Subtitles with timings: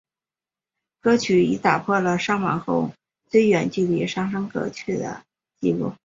[0.99, 2.91] 歌曲亦打破了上榜后
[3.29, 5.21] 最远距离上升歌曲的
[5.59, 5.93] 记录。